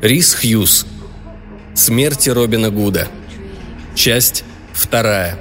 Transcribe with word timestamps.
Рис 0.00 0.34
Хьюз. 0.34 0.86
Смерти 1.74 2.30
Робина 2.30 2.70
Гуда. 2.70 3.08
Часть 3.94 4.44
вторая. 4.72 5.38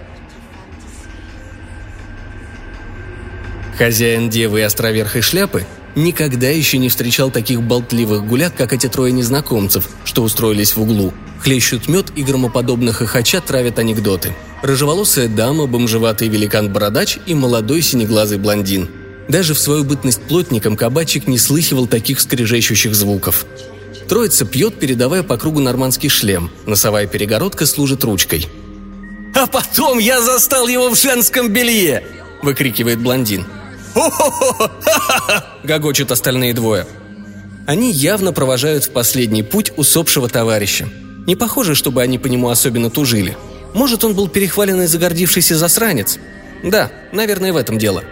Хозяин 3.78 4.30
девы 4.30 4.60
и 4.60 4.64
островерхой 4.64 5.22
шляпы 5.22 5.66
никогда 5.96 6.50
еще 6.50 6.78
не 6.78 6.90
встречал 6.90 7.32
таких 7.32 7.62
болтливых 7.62 8.28
гулят, 8.28 8.54
как 8.58 8.74
эти 8.74 8.88
трое 8.88 9.14
незнакомцев, 9.14 9.88
что 10.04 10.24
устроились 10.24 10.76
в 10.76 10.82
углу. 10.82 11.14
Хлещут 11.40 11.88
мед 11.88 12.08
и 12.18 12.24
громоподобно 12.24 12.92
хохоча 12.92 13.40
травят 13.40 13.80
анекдоты. 13.80 14.36
Рыжеволосая 14.62 15.30
дама, 15.30 15.68
бомжеватый 15.68 16.28
великан-бородач 16.28 17.20
и 17.26 17.34
молодой 17.34 17.82
синеглазый 17.82 18.38
блондин. 18.38 18.90
Даже 19.30 19.54
в 19.54 19.60
свою 19.60 19.86
бытность 19.86 20.22
плотником 20.24 20.76
кабачик 20.76 21.28
не 21.28 21.38
слыхивал 21.38 21.88
таких 21.88 22.20
скрежещущих 22.20 22.94
звуков. 22.94 23.46
Троица 24.10 24.44
пьет, 24.44 24.80
передавая 24.80 25.24
по 25.24 25.38
кругу 25.38 25.60
нормандский 25.60 26.10
шлем. 26.10 26.52
Носовая 26.66 27.08
перегородка 27.08 27.66
служит 27.66 28.04
ручкой. 28.04 28.48
«А 29.36 29.46
потом 29.48 30.00
я 30.00 30.20
застал 30.22 30.68
его 30.68 30.90
в 30.90 31.00
женском 31.00 31.54
белье!»– 31.54 32.04
выкрикивает 32.42 33.00
блондин– 33.00 33.46
«Хо-хо-хо! 33.94 34.72
Ха-ха-ха!»– 34.84 35.46
гогочут 35.64 36.12
остальные 36.12 36.54
двое. 36.54 36.86
Они 37.68 37.92
явно 37.92 38.34
провожают 38.34 38.86
в 38.86 38.92
последний 38.92 39.44
путь 39.44 39.72
усопшего 39.78 40.28
товарища. 40.30 40.90
Не 41.28 41.36
похоже, 41.36 41.76
чтобы 41.76 42.02
они 42.02 42.18
по 42.18 42.28
нему 42.28 42.50
особенно 42.50 42.90
тужили. 42.90 43.38
Может, 43.74 44.04
он 44.04 44.16
был 44.16 44.28
перехваленный 44.28 44.88
загордившийся 44.88 45.56
засранец? 45.56 46.18
Да, 46.64 46.92
наверное, 47.12 47.54
в 47.54 47.58
этом 47.58 47.78
дело. 47.78 48.04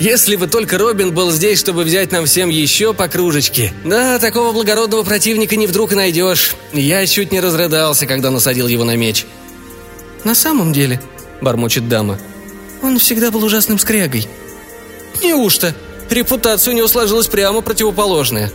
Если 0.00 0.36
бы 0.36 0.48
только 0.48 0.76
Робин 0.76 1.14
был 1.14 1.30
здесь, 1.30 1.60
чтобы 1.60 1.84
взять 1.84 2.10
нам 2.10 2.26
всем 2.26 2.48
еще 2.48 2.94
по 2.94 3.06
кружечке. 3.06 3.72
Да, 3.84 4.18
такого 4.18 4.52
благородного 4.52 5.04
противника 5.04 5.56
не 5.56 5.66
вдруг 5.66 5.92
и 5.92 5.94
найдешь. 5.94 6.56
Я 6.72 7.06
чуть 7.06 7.30
не 7.32 7.40
разрыдался, 7.40 8.06
когда 8.06 8.30
насадил 8.30 8.66
его 8.66 8.84
на 8.84 8.96
меч. 8.96 9.24
«На 10.24 10.34
самом 10.34 10.72
деле»,— 10.72 11.00
бормочет 11.40 11.88
дама,— 11.88 12.18
«он 12.82 12.98
всегда 12.98 13.30
был 13.30 13.44
ужасным 13.44 13.78
скрягой. 13.78 14.26
Неужто? 15.22 15.74
Репутация 16.10 16.72
у 16.72 16.76
него 16.76 16.88
сложилась 16.88 17.26
прямо 17.26 17.60
противоположная. 17.60 18.50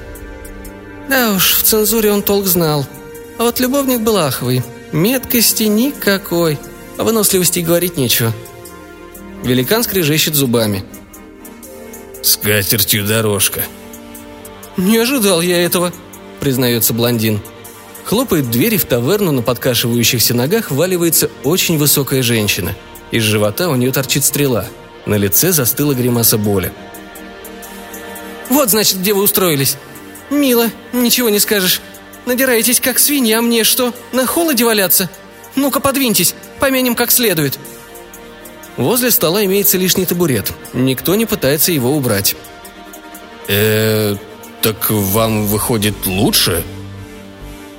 Да 1.10 1.34
уж, 1.34 1.56
в 1.56 1.64
цензуре 1.64 2.12
он 2.12 2.22
толк 2.22 2.46
знал. 2.46 2.86
А 3.38 3.44
вот 3.44 3.60
любовник 3.60 4.02
был 4.02 4.18
аховый. 4.18 4.64
Меткости 4.92 5.64
никакой. 5.64 6.60
О 6.98 7.04
выносливости 7.04 7.60
говорить 7.60 7.98
нечего. 7.98 8.34
Великан 9.44 9.84
скрежещет 9.84 10.36
зубами. 10.36 10.84
«С 12.22 12.38
катертью 12.38 13.06
дорожка». 13.06 13.64
«Не 14.78 14.98
ожидал 14.98 15.42
я 15.42 15.62
этого»,— 15.62 15.94
признается 16.40 16.94
блондин. 16.94 17.42
Хлопает 18.06 18.50
двери 18.50 18.78
в 18.78 18.86
таверну, 18.86 19.32
на 19.32 19.42
подкашивающихся 19.42 20.34
ногах 20.34 20.72
валивается 20.72 21.30
очень 21.44 21.78
высокая 21.78 22.24
женщина. 22.24 22.76
Из 23.12 23.24
живота 23.24 23.70
у 23.70 23.76
нее 23.76 23.92
торчит 23.92 24.24
стрела— 24.24 24.68
на 25.10 25.16
лице 25.16 25.52
застыла 25.52 25.94
гримаса 25.94 26.38
боли. 26.38 26.72
«Вот, 28.50 28.70
значит, 28.70 29.00
где 29.00 29.14
вы 29.14 29.24
устроились. 29.24 29.78
Мило, 30.30 30.70
ничего 30.94 31.30
не 31.30 31.40
скажешь. 31.40 31.82
Надираетесь, 32.26 32.80
как 32.80 33.00
свинья, 33.00 33.40
а 33.40 33.42
мне 33.42 33.64
что, 33.64 33.94
на 34.12 34.26
холоде 34.26 34.66
валяться? 34.66 35.10
Ну-ка, 35.56 35.80
подвиньтесь, 35.80 36.36
помянем 36.60 36.96
как 36.96 37.12
следует». 37.12 37.58
Возле 38.80 39.12
стола 39.12 39.44
имеется 39.44 39.78
лишний 39.78 40.06
табурет. 40.06 40.54
Никто 40.72 41.14
не 41.16 41.26
пытается 41.26 41.74
его 41.74 41.92
убрать. 41.92 42.38
э 43.50 44.16
так 44.62 44.90
вам 44.90 45.48
выходит 45.48 46.06
лучше?» 46.06 46.64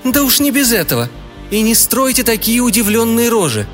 «Да 0.04 0.22
уж 0.22 0.40
не 0.40 0.50
без 0.50 0.72
этого. 0.72 1.08
И 1.50 1.62
не 1.62 1.74
стройте 1.74 2.22
такие 2.22 2.60
удивленные 2.60 3.30
рожи. 3.30 3.66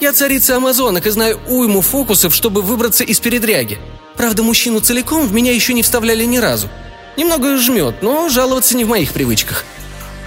Я 0.00 0.12
царица 0.12 0.56
амазонок 0.56 1.06
и 1.06 1.10
знаю 1.10 1.40
уйму 1.48 1.82
фокусов, 1.82 2.34
чтобы 2.34 2.62
выбраться 2.62 3.04
из 3.04 3.20
передряги. 3.20 3.78
Правда, 4.16 4.42
мужчину 4.42 4.80
целиком 4.80 5.26
в 5.26 5.32
меня 5.32 5.52
еще 5.52 5.72
не 5.72 5.82
вставляли 5.82 6.24
ни 6.24 6.38
разу. 6.38 6.68
Немного 7.16 7.56
жмет, 7.58 8.02
но 8.02 8.28
жаловаться 8.28 8.76
не 8.76 8.84
в 8.84 8.88
моих 8.88 9.12
привычках. 9.12 9.64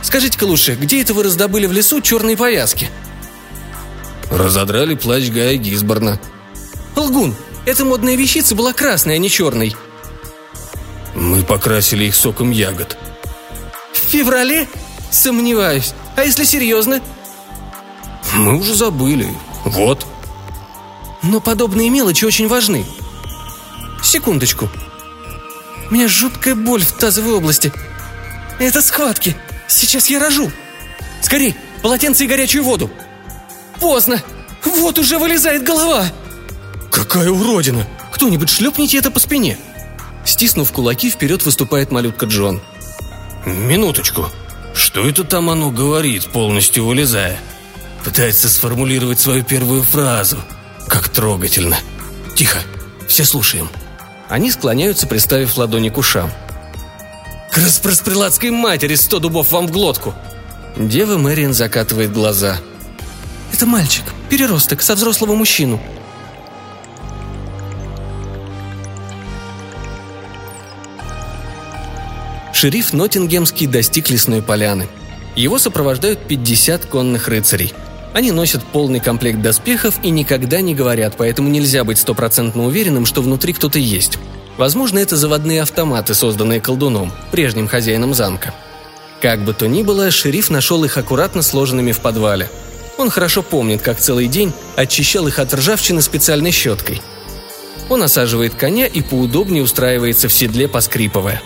Скажите-ка 0.01 0.45
лучше, 0.45 0.75
где 0.75 1.01
это 1.01 1.13
вы 1.13 1.23
раздобыли 1.23 1.67
в 1.67 1.73
лесу 1.73 1.99
черные 1.99 2.37
повязки?» 2.37 2.89
«Разодрали 4.31 4.95
плащ 4.95 5.29
Гая 5.29 5.55
Гизборна». 5.55 6.19
«Лгун, 6.99 7.35
эта 7.65 7.85
модная 7.85 8.15
вещица 8.15 8.55
была 8.55 8.73
красной, 8.73 9.15
а 9.15 9.17
не 9.17 9.29
черной». 9.29 9.75
«Мы 11.15 11.43
покрасили 11.43 12.05
их 12.05 12.15
соком 12.15 12.51
ягод». 12.51 12.97
«В 13.93 13.97
феврале? 13.97 14.67
Сомневаюсь. 15.11 15.93
А 16.15 16.23
если 16.23 16.43
серьезно?» 16.43 17.01
«Мы 18.33 18.57
уже 18.57 18.75
забыли. 18.75 19.27
Вот. 19.65 20.05
Но 21.23 21.39
подобные 21.39 21.89
мелочи 21.89 22.25
очень 22.25 22.47
важны. 22.47 22.85
Секундочку. 24.03 24.69
У 25.89 25.93
меня 25.93 26.07
жуткая 26.07 26.55
боль 26.55 26.83
в 26.83 26.93
тазовой 26.93 27.33
области. 27.33 27.73
Это 28.59 28.81
схватки. 28.81 29.35
Сейчас 29.67 30.09
я 30.09 30.19
рожу. 30.19 30.51
Скорей, 31.21 31.55
полотенце 31.81 32.25
и 32.25 32.27
горячую 32.27 32.63
воду. 32.63 32.89
Поздно. 33.79 34.21
Вот 34.63 34.99
уже 34.99 35.17
вылезает 35.17 35.63
голова. 35.63 36.05
Какая 36.91 37.29
уродина! 37.29 37.87
Кто-нибудь 38.11 38.49
шлепните 38.49 38.97
это 38.97 39.11
по 39.11 39.19
спине. 39.19 39.57
Стиснув 40.25 40.71
кулаки, 40.71 41.09
вперед 41.09 41.45
выступает 41.45 41.91
малютка 41.91 42.25
Джон. 42.25 42.61
Минуточку. 43.45 44.29
Что 44.73 45.07
это 45.07 45.23
там 45.23 45.49
оно 45.49 45.71
говорит, 45.71 46.27
полностью 46.27 46.85
вылезая? 46.85 47.39
Пытается 48.03 48.49
сформулировать 48.49 49.19
свою 49.19 49.43
первую 49.43 49.83
фразу. 49.83 50.37
Как 50.87 51.09
трогательно. 51.09 51.77
Тихо, 52.35 52.59
все 53.07 53.25
слушаем. 53.25 53.69
Они 54.27 54.51
склоняются, 54.51 55.07
приставив 55.07 55.57
ладони 55.57 55.89
к 55.89 55.97
ушам. 55.97 56.31
«К 57.51 57.57
распрострелатской 57.57 58.51
матери 58.51 58.93
сто 58.93 59.19
дубов 59.19 59.51
вам 59.51 59.67
в 59.67 59.71
глотку!» 59.71 60.13
Дева 60.77 61.17
Мэриан 61.17 61.53
закатывает 61.53 62.13
глаза. 62.13 62.57
«Это 63.51 63.65
мальчик, 63.65 64.03
переросток, 64.29 64.83
со 64.83 64.93
взрослого 64.93 65.33
мужчину», 65.33 65.81
Шериф 72.59 72.91
Ноттингемский 72.91 73.67
достиг 73.67 74.09
лесной 74.09 74.41
поляны. 74.41 74.89
Его 75.35 75.59
сопровождают 75.59 76.19
50 76.27 76.87
конных 76.87 77.29
рыцарей– 77.29 77.73
они 78.13 78.31
носят 78.31 78.63
полный 78.63 78.99
комплект 78.99 79.41
доспехов 79.41 80.03
и 80.03 80.09
никогда 80.09 80.61
не 80.61 80.73
говорят, 80.73 81.13
поэтому 81.17 81.49
нельзя 81.49 81.83
быть 81.83 81.99
стопроцентно 81.99 82.65
уверенным, 82.65 83.05
что 83.05 83.21
внутри 83.21 83.53
кто-то 83.53 83.77
есть. 83.77 84.17
Возможно, 84.57 84.99
это 84.99 85.15
заводные 85.15 85.61
автоматы, 85.61 86.13
созданные 86.13 86.59
колдуном, 86.59 87.11
прежним 87.31 87.67
хозяином 87.67 88.13
замка. 88.13 88.53
Как 89.21 89.43
бы 89.43 89.53
то 89.53 89.67
ни 89.67 89.83
было, 89.83 90.11
шериф 90.11 90.49
нашел 90.49 90.83
их 90.83 90.97
аккуратно 90.97 91.41
сложенными 91.41 91.91
в 91.91 91.99
подвале. 91.99 92.49
Он 92.97 93.09
хорошо 93.09 93.43
помнит, 93.43 93.81
как 93.81 93.99
целый 93.99 94.27
день 94.27 94.51
очищал 94.75 95.27
их 95.27 95.39
от 95.39 95.53
ржавчины 95.53 96.01
специальной 96.01 96.51
щеткой. 96.51 97.01
Он 97.89 98.03
осаживает 98.03 98.55
коня 98.55 98.87
и 98.87 99.01
поудобнее 99.01 99.63
устраивается 99.63 100.27
в 100.27 100.33
седле, 100.33 100.67
поскрипывая. 100.67 101.41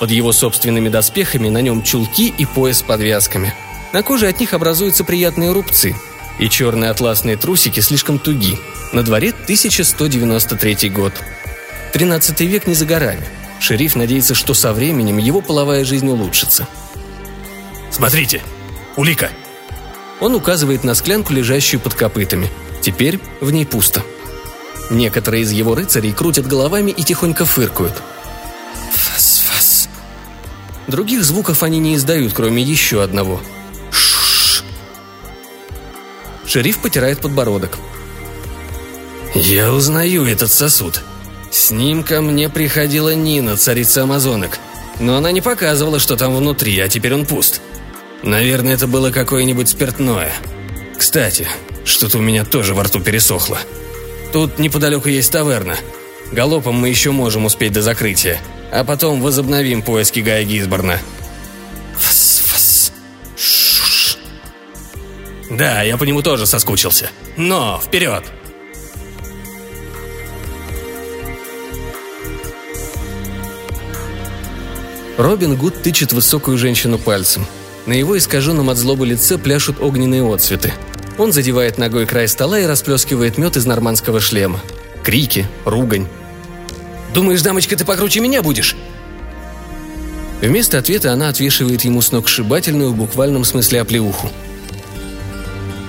Под 0.00 0.10
его 0.10 0.32
собственными 0.32 0.88
доспехами 0.88 1.48
на 1.48 1.58
нем 1.58 1.82
чулки 1.82 2.34
и 2.36 2.44
пояс 2.44 2.78
с 2.78 2.82
подвязками– 2.82 3.54
на 3.94 4.02
коже 4.02 4.26
от 4.26 4.40
них 4.40 4.54
образуются 4.54 5.04
приятные 5.04 5.52
рубцы, 5.52 5.94
и 6.40 6.48
черные 6.48 6.90
атласные 6.90 7.36
трусики 7.36 7.78
слишком 7.78 8.18
туги. 8.18 8.58
На 8.92 9.04
дворе 9.04 9.28
1193 9.28 10.90
год. 10.90 11.12
13 11.92 12.40
век 12.40 12.66
не 12.66 12.74
за 12.74 12.86
горами. 12.86 13.24
Шериф 13.60 13.94
надеется, 13.94 14.34
что 14.34 14.52
со 14.52 14.72
временем 14.72 15.18
его 15.18 15.40
половая 15.40 15.84
жизнь 15.84 16.08
улучшится. 16.08 16.66
«Смотрите! 17.92 18.42
Улика!» 18.96 19.30
Он 20.18 20.34
указывает 20.34 20.82
на 20.82 20.96
склянку, 20.96 21.32
лежащую 21.32 21.78
под 21.78 21.94
копытами. 21.94 22.50
Теперь 22.80 23.20
в 23.40 23.52
ней 23.52 23.64
пусто. 23.64 24.02
Некоторые 24.90 25.44
из 25.44 25.52
его 25.52 25.76
рыцарей 25.76 26.10
крутят 26.10 26.48
головами 26.48 26.90
и 26.90 27.04
тихонько 27.04 27.44
фыркают. 27.44 28.02
Других 30.86 31.24
звуков 31.24 31.62
они 31.62 31.78
не 31.78 31.94
издают, 31.96 32.32
кроме 32.32 32.62
еще 32.62 33.02
одного– 33.02 33.40
Шериф 36.54 36.78
потирает 36.78 37.18
подбородок. 37.18 37.78
«Я 39.34 39.72
узнаю 39.72 40.24
этот 40.24 40.52
сосуд. 40.52 41.02
С 41.50 41.72
ним 41.72 42.04
ко 42.04 42.20
мне 42.20 42.48
приходила 42.48 43.12
Нина, 43.12 43.56
царица 43.56 44.04
амазонок. 44.04 44.60
Но 45.00 45.16
она 45.16 45.32
не 45.32 45.40
показывала, 45.40 45.98
что 45.98 46.16
там 46.16 46.36
внутри, 46.36 46.78
а 46.78 46.88
теперь 46.88 47.14
он 47.14 47.26
пуст. 47.26 47.60
Наверное, 48.22 48.74
это 48.74 48.86
было 48.86 49.10
какое-нибудь 49.10 49.68
спиртное. 49.68 50.32
Кстати, 50.96 51.48
что-то 51.84 52.18
у 52.18 52.20
меня 52.20 52.44
тоже 52.44 52.74
во 52.74 52.84
рту 52.84 53.00
пересохло. 53.00 53.58
Тут 54.32 54.60
неподалеку 54.60 55.08
есть 55.08 55.32
таверна. 55.32 55.76
Галопом 56.30 56.76
мы 56.76 56.88
еще 56.88 57.10
можем 57.10 57.46
успеть 57.46 57.72
до 57.72 57.82
закрытия, 57.82 58.40
а 58.74 58.82
потом 58.82 59.22
возобновим 59.22 59.82
поиски 59.82 60.20
Гая 60.20 60.44
Гизборна». 60.44 60.98
«Да, 65.50 65.82
я 65.82 65.96
по 65.96 66.02
нему 66.02 66.22
тоже 66.22 66.46
соскучился. 66.46 67.10
Но 67.36 67.80
вперед!» 67.84 68.24
Робин 75.16 75.54
Гуд 75.54 75.80
тычет 75.80 76.12
высокую 76.12 76.58
женщину 76.58 76.98
пальцем. 76.98 77.46
На 77.86 77.92
его 77.92 78.18
искаженном 78.18 78.70
от 78.70 78.78
злобы 78.78 79.06
лице 79.06 79.38
пляшут 79.38 79.80
огненные 79.80 80.24
отцветы. 80.24 80.72
Он 81.18 81.32
задевает 81.32 81.78
ногой 81.78 82.06
край 82.06 82.26
стола 82.26 82.58
и 82.58 82.66
расплескивает 82.66 83.38
мед 83.38 83.56
из 83.56 83.66
нормандского 83.66 84.18
шлема. 84.18 84.60
Крики, 85.04 85.46
ругань, 85.64 86.08
«Думаешь, 87.14 87.42
дамочка, 87.42 87.76
ты 87.76 87.84
покруче 87.84 88.18
меня 88.18 88.42
будешь?» 88.42 88.74
Вместо 90.40 90.78
ответа 90.78 91.12
она 91.12 91.28
отвешивает 91.28 91.82
ему 91.84 92.02
сногсшибательную 92.02 92.90
в 92.90 92.96
буквальном 92.96 93.44
смысле 93.44 93.82
оплеуху. 93.82 94.28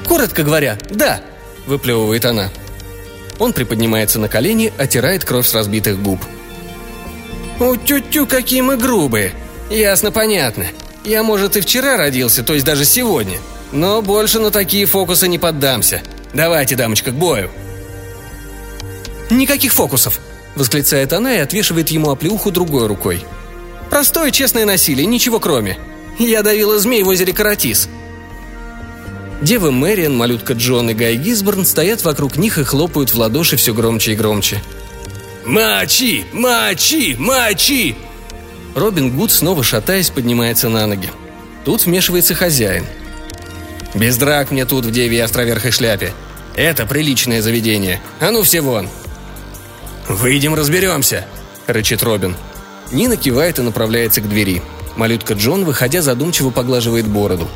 «Коротко 0.08 0.44
говоря, 0.44 0.78
да»,– 0.92 1.22
выплевывает 1.66 2.26
она. 2.26 2.52
Он 3.40 3.54
приподнимается 3.54 4.20
на 4.20 4.30
колени, 4.30 4.72
отирает 4.78 5.26
кровь 5.26 5.48
с 5.48 5.54
разбитых 5.56 6.02
губ. 6.02 6.22
«У 7.60 7.76
тю-тю, 7.76 8.28
какие 8.28 8.62
мы 8.62 8.78
грубые! 8.78 9.34
Ясно, 9.72 10.12
понятно. 10.12 10.68
Я, 11.04 11.24
может, 11.24 11.58
и 11.58 11.62
вчера 11.62 11.98
родился, 11.98 12.44
то 12.44 12.54
есть 12.54 12.66
даже 12.68 12.86
сегодня. 12.86 13.40
Но 13.72 14.04
больше 14.04 14.40
на 14.40 14.52
такие 14.52 14.86
фокусы 14.86 15.28
не 15.28 15.40
поддамся. 15.40 16.04
Давайте, 16.36 16.76
дамочка, 16.76 17.10
к 17.10 17.16
бою!» 17.16 17.50
«Никаких 19.32 19.74
фокусов!»– 19.74 20.20
восклицает 20.56 21.14
она 21.14 21.36
и 21.36 21.40
отвешивает 21.40 21.90
ему 21.90 22.10
оплеуху 22.10 22.52
другой 22.52 22.88
рукой. 22.88 23.24
«Простое 23.90 24.32
честное 24.32 24.66
насилие, 24.66 25.06
ничего 25.06 25.40
кроме. 25.40 25.78
Я 26.18 26.44
давила 26.44 26.80
змей 26.80 27.04
в 27.04 27.08
озере 27.08 27.34
Каратис». 27.34 27.90
Девы 29.42 29.72
Мэриан, 29.72 30.16
малютка 30.16 30.54
Джон 30.54 30.90
и 30.90 30.94
Гай 30.94 31.18
Гисборн 31.18 31.66
стоят 31.66 32.04
вокруг 32.04 32.38
них 32.38 32.58
и 32.58 32.64
хлопают 32.64 33.14
в 33.14 33.18
ладоши 33.18 33.58
все 33.58 33.74
громче 33.74 34.14
и 34.14 34.16
громче. 34.16 34.62
«Мочи! 35.46 36.26
Мочи! 36.34 37.16
Мочи!» 37.20 37.96
Робин 38.74 39.16
Гуд, 39.16 39.32
снова 39.32 39.64
шатаясь, 39.64 40.10
поднимается 40.10 40.70
на 40.70 40.88
ноги. 40.88 41.10
Тут 41.64 41.86
вмешивается 41.86 42.34
хозяин. 42.34 42.86
«Без 43.94 44.18
драк 44.18 44.52
мне 44.52 44.66
тут 44.66 44.86
в 44.86 44.92
деве 44.92 45.24
островерхой 45.24 45.72
шляпе. 45.72 46.14
Это 46.56 46.86
приличное 46.86 47.42
заведение. 47.42 48.02
А 48.20 48.32
ну 48.32 48.42
все 48.42 48.62
вон!» 48.62 48.90
«Выйдем, 50.08 50.54
разберемся!»– 50.54 51.26
рычит 51.68 52.04
Робин. 52.04 52.36
Нина 52.92 53.18
кивает 53.18 53.60
и 53.60 53.64
направляется 53.64 54.22
к 54.22 54.30
двери. 54.30 54.62
Малютка 54.96 55.34
Джон, 55.34 55.66
выходя, 55.66 56.02
задумчиво 56.02 56.52
поглаживает 56.52 57.08
бороду. 57.08 57.48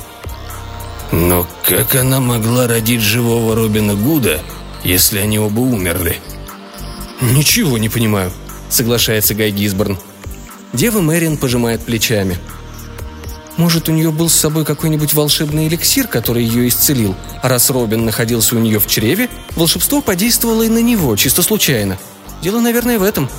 «Но 1.11 1.47
как 1.63 1.95
она 1.95 2.19
могла 2.19 2.67
родить 2.67 3.01
живого 3.01 3.55
Робина 3.55 3.95
Гуда, 3.95 4.41
если 4.83 5.19
они 5.19 5.39
оба 5.39 5.59
умерли?» 5.59 6.17
«Ничего 7.21 7.77
не 7.77 7.89
понимаю»,— 7.89 8.31
соглашается 8.69 9.35
Гай 9.35 9.51
Гисборн. 9.51 9.97
Дева 10.73 11.01
Мэриан 11.01 11.37
пожимает 11.37 11.81
плечами. 11.81 12.37
Может, 13.57 13.89
у 13.89 13.91
нее 13.91 14.11
был 14.11 14.29
с 14.29 14.35
собой 14.35 14.63
какой-нибудь 14.63 15.13
волшебный 15.13 15.67
эликсир, 15.67 16.07
который 16.07 16.43
ее 16.43 16.69
исцелил, 16.69 17.15
а 17.41 17.49
раз 17.49 17.69
Робин 17.69 18.05
находился 18.05 18.55
у 18.55 18.59
нее 18.59 18.79
в 18.79 18.87
чреве, 18.87 19.29
волшебство 19.55 20.01
подействовало 20.01 20.63
и 20.63 20.69
на 20.69 20.81
него, 20.81 21.15
чисто 21.17 21.41
случайно. 21.41 21.97
Дело, 22.41 22.59
наверное, 22.59 22.99
в 22.99 23.03
этом. 23.03 23.29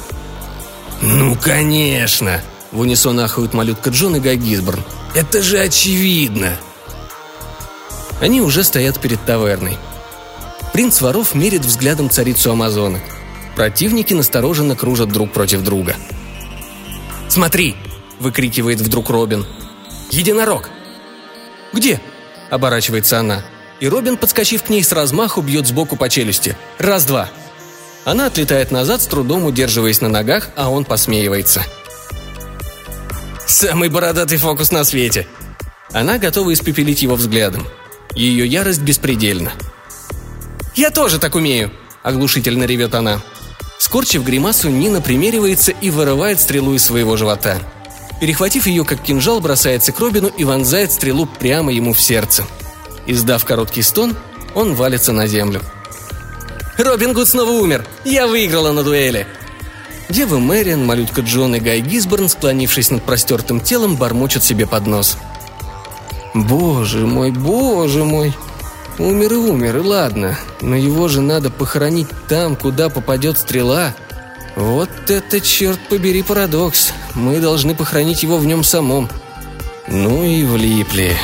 «Ну, 1.00 1.36
конечно!»– 1.36 2.42
в 2.72 2.80
унисон 2.80 3.20
ахают 3.20 3.54
малютка 3.54 3.90
Джон 3.90 4.16
и 4.16 4.20
Гай. 4.20 4.38
«Это 5.14 5.42
же 5.42 5.58
очевидно!» 5.58 6.56
Они 8.20 8.42
уже 8.42 8.64
стоят 8.64 9.00
перед 9.00 9.24
таверной. 9.24 9.78
Принц 10.72 11.00
воров 11.00 11.34
мерит 11.34 11.64
взглядом 11.64 12.10
царицу 12.10 12.52
Амазонок. 12.52 13.02
Противники 13.56 14.12
настороженно 14.14 14.76
кружат 14.76 15.10
друг 15.10 15.32
против 15.32 15.62
друга. 15.62 15.96
«Смотри!»– 17.28 17.76
выкрикивает 18.20 18.80
вдруг 18.80 19.08
Робин. 19.08 19.46
«Единорог!» 20.10 20.68
«Где?»– 21.72 22.00
оборачивается 22.50 23.18
она. 23.18 23.42
И 23.80 23.88
Робин, 23.88 24.16
подскочив 24.18 24.62
к 24.62 24.68
ней 24.68 24.84
с 24.84 24.92
размаху, 24.92 25.40
бьет 25.40 25.66
сбоку 25.66 25.96
по 25.96 26.08
челюсти. 26.10 26.56
Раз-два. 26.78 27.30
Она 28.04 28.26
отлетает 28.26 28.70
назад, 28.70 29.02
с 29.02 29.06
трудом 29.06 29.44
удерживаясь 29.44 30.00
на 30.00 30.08
ногах, 30.08 30.48
а 30.56 30.70
он 30.70 30.84
посмеивается. 30.84 31.62
«Самый 33.46 33.88
бородатый 33.88 34.38
фокус 34.38 34.70
на 34.70 34.84
свете!» 34.84 35.26
Она 35.92 36.18
готова 36.18 36.52
испепелить 36.52 37.02
его 37.02 37.16
взглядом. 37.16 37.66
Ее 38.14 38.46
ярость 38.46 38.80
беспредельна. 38.80 39.52
«Я 40.74 40.90
тоже 40.90 41.18
так 41.18 41.34
умею!»– 41.34 41.72
оглушительно 42.02 42.64
ревет 42.64 42.94
она. 42.94 43.20
Скорчив 43.78 44.24
гримасу, 44.24 44.68
Нина 44.68 45.00
примеривается 45.00 45.72
и 45.72 45.90
вырывает 45.90 46.40
стрелу 46.40 46.74
из 46.74 46.84
своего 46.84 47.16
живота. 47.16 47.58
Перехватив 48.20 48.66
ее 48.66 48.84
как 48.84 49.02
кинжал, 49.02 49.40
бросается 49.40 49.92
к 49.92 49.98
Робину 49.98 50.28
и 50.28 50.44
вонзает 50.44 50.92
стрелу 50.92 51.26
прямо 51.26 51.72
ему 51.72 51.92
в 51.92 52.00
сердце. 52.00 52.44
Издав 53.06 53.44
короткий 53.44 53.82
стон, 53.82 54.14
он 54.54 54.74
валится 54.74 55.12
на 55.12 55.26
землю. 55.26 55.60
«Робин 56.82 57.12
Гуд 57.12 57.28
снова 57.28 57.50
умер! 57.50 57.86
Я 58.04 58.26
выиграла 58.26 58.72
на 58.72 58.82
дуэли!» 58.82 59.26
Дева 60.08 60.38
Мэриан, 60.38 60.84
малютка 60.84 61.20
Джон 61.20 61.54
и 61.54 61.60
Гай 61.60 61.80
Гисборн, 61.80 62.28
склонившись 62.28 62.90
над 62.90 63.02
простертым 63.02 63.60
телом, 63.60 63.96
бормочут 63.96 64.42
себе 64.42 64.66
под 64.66 64.86
нос. 64.86 65.16
«Боже 66.34 67.06
мой, 67.06 67.30
боже 67.30 68.04
мой!» 68.04 68.34
Умер 69.00 69.32
и 69.32 69.36
умер, 69.36 69.76
и 69.78 69.80
ладно, 69.80 70.38
но 70.60 70.76
его 70.76 71.08
же 71.08 71.22
надо 71.22 71.48
похоронить 71.48 72.08
там, 72.28 72.54
куда 72.54 72.90
попадет 72.90 73.38
стрела. 73.38 73.94
Вот 74.56 74.90
это, 75.08 75.40
черт 75.40 75.78
побери, 75.88 76.22
парадокс. 76.22 76.92
Мы 77.14 77.40
должны 77.40 77.74
похоронить 77.74 78.22
его 78.22 78.36
в 78.36 78.44
нем 78.44 78.62
самом. 78.62 79.08
Ну 79.88 80.22
и 80.22 80.44
влипли. 80.44 81.16